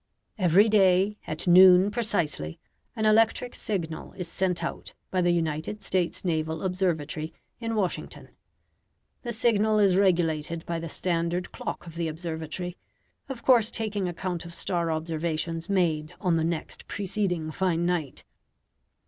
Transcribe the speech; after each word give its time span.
Every 0.39 0.67
day, 0.67 1.19
at 1.27 1.45
noon 1.45 1.91
precisely, 1.91 2.59
an 2.95 3.05
electric 3.05 3.53
signal 3.53 4.13
is 4.13 4.27
sent 4.27 4.63
out 4.63 4.95
by 5.11 5.21
the 5.21 5.29
United 5.29 5.83
States 5.83 6.25
Naval 6.25 6.63
Observatory 6.63 7.31
in 7.59 7.75
Washington. 7.75 8.29
The 9.21 9.31
signal 9.31 9.77
is 9.77 9.97
regulated 9.97 10.65
by 10.65 10.79
the 10.79 10.89
standard 10.89 11.51
clock 11.51 11.85
of 11.85 11.93
the 11.93 12.07
observatory, 12.07 12.77
of 13.29 13.43
course 13.43 13.69
taking 13.69 14.07
account 14.09 14.43
of 14.43 14.55
star 14.55 14.91
observations 14.91 15.69
made 15.69 16.15
on 16.19 16.35
the 16.35 16.43
next 16.43 16.87
preceding 16.87 17.51
fine 17.51 17.85
night. 17.85 18.23